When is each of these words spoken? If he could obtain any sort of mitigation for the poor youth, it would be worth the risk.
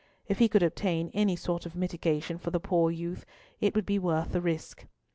If 0.27 0.39
he 0.39 0.47
could 0.49 0.63
obtain 0.63 1.11
any 1.13 1.35
sort 1.35 1.67
of 1.67 1.75
mitigation 1.75 2.39
for 2.39 2.49
the 2.49 2.59
poor 2.59 2.89
youth, 2.89 3.23
it 3.59 3.75
would 3.75 3.85
be 3.85 3.99
worth 3.99 4.31
the 4.31 4.41
risk. 4.41 4.87